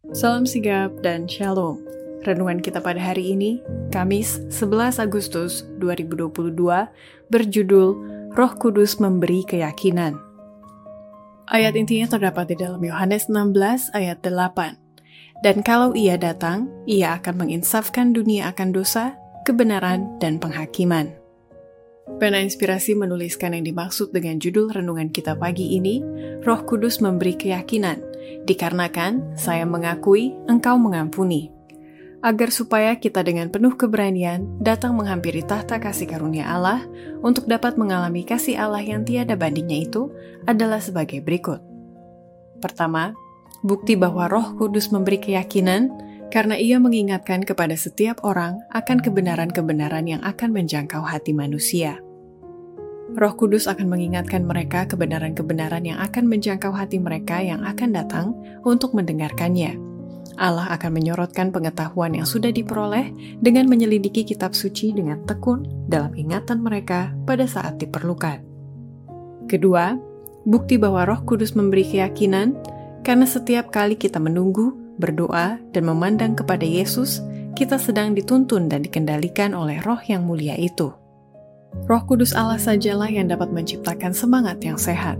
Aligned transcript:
Salam 0.00 0.48
sigap 0.48 1.04
dan 1.04 1.28
shalom. 1.28 1.76
Renungan 2.24 2.64
kita 2.64 2.80
pada 2.80 2.96
hari 2.96 3.36
ini, 3.36 3.60
Kamis 3.92 4.40
11 4.48 4.96
Agustus 4.96 5.68
2022, 5.76 6.56
berjudul 7.28 7.88
Roh 8.32 8.52
Kudus 8.56 8.96
Memberi 8.96 9.44
Keyakinan. 9.44 10.16
Ayat 11.52 11.76
intinya 11.76 12.16
terdapat 12.16 12.48
di 12.48 12.56
dalam 12.56 12.80
Yohanes 12.80 13.28
16 13.28 13.92
ayat 13.92 14.24
8. 14.24 14.80
Dan 15.44 15.60
kalau 15.60 15.92
ia 15.92 16.16
datang, 16.16 16.72
ia 16.88 17.20
akan 17.20 17.44
menginsafkan 17.44 18.16
dunia 18.16 18.48
akan 18.56 18.72
dosa, 18.72 19.20
kebenaran, 19.44 20.16
dan 20.16 20.40
penghakiman. 20.40 21.19
Pena 22.18 22.42
Inspirasi 22.42 22.98
menuliskan 22.98 23.54
yang 23.54 23.62
dimaksud 23.62 24.10
dengan 24.10 24.40
judul 24.40 24.72
renungan 24.72 25.12
kita 25.12 25.38
pagi 25.38 25.76
ini, 25.78 26.02
Roh 26.42 26.64
Kudus 26.66 26.98
memberi 26.98 27.36
keyakinan, 27.36 28.00
dikarenakan 28.48 29.36
saya 29.36 29.68
mengakui 29.68 30.34
engkau 30.48 30.80
mengampuni. 30.80 31.52
Agar 32.20 32.52
supaya 32.52 32.98
kita 32.98 33.24
dengan 33.24 33.48
penuh 33.48 33.78
keberanian 33.78 34.60
datang 34.60 34.92
menghampiri 34.92 35.40
tahta 35.40 35.80
kasih 35.80 36.04
karunia 36.04 36.48
Allah 36.48 36.84
untuk 37.24 37.48
dapat 37.48 37.80
mengalami 37.80 38.26
kasih 38.26 38.60
Allah 38.60 38.84
yang 38.84 39.06
tiada 39.06 39.38
bandingnya 39.38 39.88
itu 39.88 40.12
adalah 40.44 40.82
sebagai 40.84 41.24
berikut. 41.24 41.62
Pertama, 42.60 43.16
bukti 43.64 43.96
bahwa 43.96 44.28
Roh 44.28 44.56
Kudus 44.60 44.92
memberi 44.92 45.16
keyakinan 45.16 46.09
karena 46.30 46.54
ia 46.56 46.78
mengingatkan 46.78 47.42
kepada 47.42 47.74
setiap 47.74 48.22
orang 48.22 48.62
akan 48.70 49.02
kebenaran-kebenaran 49.02 50.06
yang 50.06 50.22
akan 50.22 50.54
menjangkau 50.54 51.02
hati 51.02 51.34
manusia. 51.34 51.98
Roh 53.18 53.34
Kudus 53.34 53.66
akan 53.66 53.90
mengingatkan 53.90 54.46
mereka 54.46 54.86
kebenaran-kebenaran 54.86 55.82
yang 55.82 55.98
akan 55.98 56.30
menjangkau 56.30 56.70
hati 56.70 57.02
mereka 57.02 57.42
yang 57.42 57.66
akan 57.66 57.90
datang 57.90 58.26
untuk 58.62 58.94
mendengarkannya. 58.94 59.74
Allah 60.38 60.70
akan 60.70 60.94
menyorotkan 60.94 61.50
pengetahuan 61.50 62.14
yang 62.14 62.24
sudah 62.24 62.54
diperoleh 62.54 63.10
dengan 63.42 63.66
menyelidiki 63.66 64.22
kitab 64.22 64.54
suci 64.54 64.94
dengan 64.94 65.20
tekun 65.26 65.66
dalam 65.90 66.14
ingatan 66.14 66.62
mereka 66.62 67.10
pada 67.26 67.50
saat 67.50 67.82
diperlukan. 67.82 68.40
Kedua, 69.50 69.98
bukti 70.46 70.78
bahwa 70.78 71.02
Roh 71.02 71.26
Kudus 71.26 71.58
memberi 71.58 71.82
keyakinan 71.82 72.54
karena 73.02 73.26
setiap 73.26 73.74
kali 73.74 73.98
kita 73.98 74.22
menunggu, 74.22 74.79
berdoa, 75.00 75.56
dan 75.72 75.82
memandang 75.88 76.36
kepada 76.36 76.62
Yesus, 76.62 77.24
kita 77.56 77.80
sedang 77.80 78.12
dituntun 78.12 78.68
dan 78.68 78.84
dikendalikan 78.84 79.56
oleh 79.56 79.80
Roh 79.82 79.98
yang 80.06 80.28
mulia 80.28 80.54
itu. 80.54 80.92
Roh 81.86 82.02
Kudus 82.06 82.34
Allah 82.34 82.58
sajalah 82.58 83.08
yang 83.10 83.30
dapat 83.30 83.50
menciptakan 83.50 84.10
semangat 84.14 84.58
yang 84.62 84.78
sehat. 84.78 85.18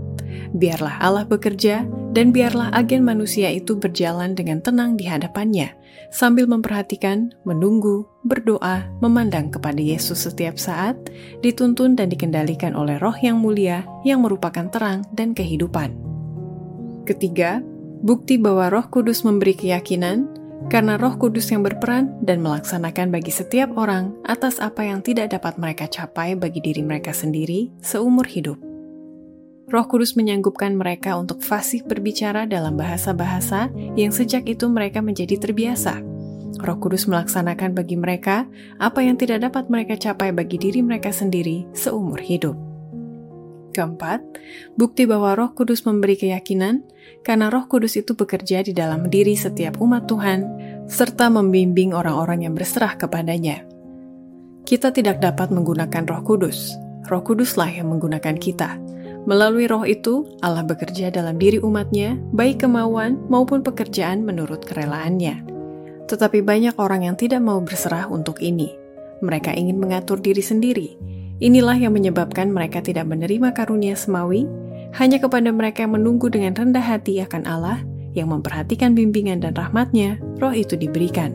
Biarlah 0.55 0.99
Allah 0.99 1.23
bekerja, 1.27 1.83
dan 2.11 2.35
biarlah 2.35 2.71
agen 2.75 3.07
manusia 3.07 3.47
itu 3.51 3.79
berjalan 3.79 4.35
dengan 4.35 4.59
tenang 4.59 4.99
di 4.99 5.07
hadapannya, 5.07 5.71
sambil 6.11 6.47
memperhatikan, 6.47 7.31
menunggu, 7.47 8.03
berdoa, 8.27 8.83
memandang 8.99 9.47
kepada 9.47 9.79
Yesus 9.79 10.27
setiap 10.27 10.59
saat, 10.59 10.99
dituntun 11.39 11.95
dan 11.95 12.11
dikendalikan 12.11 12.75
oleh 12.75 12.99
roh 12.99 13.15
yang 13.23 13.39
mulia 13.39 13.87
yang 14.03 14.19
merupakan 14.23 14.67
terang 14.67 15.07
dan 15.15 15.31
kehidupan. 15.31 15.95
Ketiga, 17.07 17.63
bukti 18.01 18.41
bahwa 18.41 18.69
roh 18.69 18.85
kudus 18.89 19.23
memberi 19.23 19.55
keyakinan, 19.55 20.41
karena 20.69 20.99
Roh 20.99 21.17
Kudus 21.17 21.49
yang 21.49 21.65
berperan 21.65 22.21
dan 22.21 22.43
melaksanakan 22.43 23.09
bagi 23.09 23.33
setiap 23.33 23.73
orang 23.73 24.13
atas 24.23 24.61
apa 24.61 24.85
yang 24.85 25.01
tidak 25.01 25.33
dapat 25.33 25.57
mereka 25.57 25.89
capai 25.89 26.37
bagi 26.37 26.61
diri 26.61 26.85
mereka 26.85 27.15
sendiri 27.15 27.73
seumur 27.81 28.29
hidup. 28.29 28.61
Roh 29.71 29.87
Kudus 29.87 30.19
menyanggupkan 30.19 30.75
mereka 30.75 31.15
untuk 31.15 31.39
fasih 31.39 31.81
berbicara 31.87 32.43
dalam 32.43 32.75
bahasa-bahasa 32.75 33.71
yang 33.95 34.11
sejak 34.11 34.45
itu 34.45 34.67
mereka 34.67 34.99
menjadi 34.99 35.39
terbiasa. 35.39 36.03
Roh 36.61 36.77
Kudus 36.77 37.07
melaksanakan 37.07 37.73
bagi 37.73 37.95
mereka 37.95 38.45
apa 38.77 38.99
yang 39.01 39.15
tidak 39.15 39.47
dapat 39.47 39.71
mereka 39.71 39.95
capai 39.95 40.35
bagi 40.35 40.59
diri 40.59 40.83
mereka 40.83 41.09
sendiri 41.09 41.65
seumur 41.71 42.19
hidup. 42.19 42.70
Keempat, 43.71 44.19
bukti 44.75 45.07
bahwa 45.07 45.33
Roh 45.33 45.51
Kudus 45.55 45.87
memberi 45.87 46.19
keyakinan 46.19 46.83
karena 47.23 47.47
Roh 47.47 47.71
Kudus 47.71 47.95
itu 47.95 48.13
bekerja 48.13 48.61
di 48.61 48.75
dalam 48.75 49.07
diri 49.07 49.33
setiap 49.39 49.79
umat 49.79 50.11
Tuhan 50.11 50.39
serta 50.91 51.31
membimbing 51.31 51.95
orang-orang 51.95 52.43
yang 52.45 52.53
berserah 52.53 52.99
kepadanya. 52.99 53.63
Kita 54.67 54.91
tidak 54.91 55.23
dapat 55.23 55.49
menggunakan 55.55 56.03
Roh 56.03 56.21
Kudus. 56.27 56.75
Roh 57.07 57.23
Kuduslah 57.23 57.71
yang 57.71 57.89
menggunakan 57.95 58.35
kita. 58.35 58.77
Melalui 59.21 59.69
roh 59.69 59.85
itu, 59.85 60.25
Allah 60.41 60.65
bekerja 60.65 61.13
dalam 61.13 61.37
diri 61.37 61.61
umatnya, 61.61 62.17
baik 62.33 62.65
kemauan 62.65 63.21
maupun 63.29 63.61
pekerjaan 63.61 64.25
menurut 64.25 64.65
kerelaannya. 64.65 65.45
Tetapi 66.09 66.41
banyak 66.41 66.75
orang 66.81 67.05
yang 67.05 67.15
tidak 67.15 67.39
mau 67.39 67.61
berserah 67.61 68.09
untuk 68.09 68.41
ini. 68.41 68.73
Mereka 69.21 69.53
ingin 69.53 69.77
mengatur 69.77 70.17
diri 70.17 70.41
sendiri, 70.41 70.97
Inilah 71.41 71.73
yang 71.73 71.97
menyebabkan 71.97 72.53
mereka 72.53 72.85
tidak 72.85 73.09
menerima 73.09 73.49
karunia 73.57 73.97
semawi, 73.97 74.45
hanya 74.93 75.17
kepada 75.17 75.49
mereka 75.49 75.89
yang 75.89 75.97
menunggu 75.97 76.29
dengan 76.29 76.53
rendah 76.53 76.85
hati 76.85 77.17
akan 77.17 77.49
Allah, 77.49 77.81
yang 78.13 78.29
memperhatikan 78.29 78.93
bimbingan 78.93 79.41
dan 79.41 79.57
rahmatnya, 79.57 80.21
roh 80.37 80.53
itu 80.53 80.77
diberikan. 80.77 81.33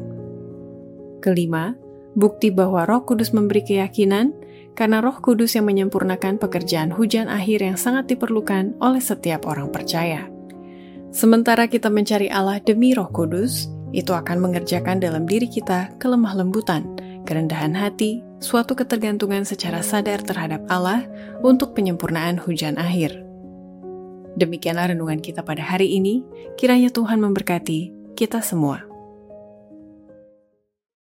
Kelima, 1.18 1.74
bukti 2.14 2.54
bahwa 2.54 2.86
roh 2.86 3.02
kudus 3.02 3.34
memberi 3.34 3.66
keyakinan, 3.66 4.30
karena 4.78 5.02
roh 5.02 5.18
kudus 5.18 5.58
yang 5.58 5.66
menyempurnakan 5.66 6.38
pekerjaan 6.38 6.94
hujan 6.94 7.26
akhir 7.26 7.66
yang 7.66 7.74
sangat 7.74 8.06
diperlukan 8.06 8.78
oleh 8.78 9.02
setiap 9.02 9.48
orang 9.50 9.74
percaya. 9.74 10.28
Sementara 11.10 11.66
kita 11.66 11.88
mencari 11.90 12.30
Allah 12.30 12.60
demi 12.62 12.94
roh 12.94 13.08
kudus, 13.10 13.66
itu 13.90 14.12
akan 14.12 14.38
mengerjakan 14.38 15.00
dalam 15.00 15.24
diri 15.24 15.48
kita 15.48 15.96
kelemah 15.96 16.36
lembutan, 16.36 16.92
kerendahan 17.24 17.72
hati, 17.72 18.20
suatu 18.38 18.78
ketergantungan 18.78 19.42
secara 19.42 19.82
sadar 19.82 20.22
terhadap 20.22 20.62
Allah 20.70 21.04
untuk 21.42 21.74
penyempurnaan 21.74 22.38
hujan 22.38 22.78
akhir. 22.78 23.26
Demikianlah 24.38 24.94
renungan 24.94 25.18
kita 25.18 25.42
pada 25.42 25.66
hari 25.66 25.98
ini, 25.98 26.22
kiranya 26.54 26.94
Tuhan 26.94 27.18
memberkati 27.18 28.14
kita 28.14 28.38
semua. 28.40 28.85